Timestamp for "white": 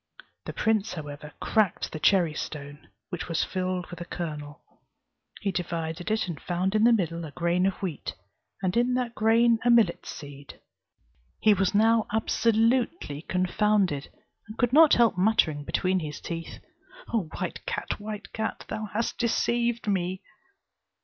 17.39-17.63, 17.99-18.33